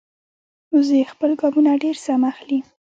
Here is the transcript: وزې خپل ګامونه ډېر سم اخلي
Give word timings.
وزې 0.75 0.99
خپل 1.11 1.31
ګامونه 1.41 1.71
ډېر 1.83 1.95
سم 2.05 2.21
اخلي 2.31 2.59